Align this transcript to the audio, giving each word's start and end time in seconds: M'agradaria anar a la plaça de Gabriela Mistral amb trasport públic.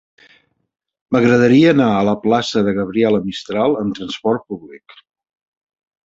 M'agradaria 1.15 1.73
anar 1.75 1.89
a 1.97 2.07
la 2.07 2.15
plaça 2.23 2.63
de 2.67 2.73
Gabriela 2.77 3.19
Mistral 3.25 3.75
amb 3.83 3.97
trasport 3.99 4.47
públic. 4.55 4.97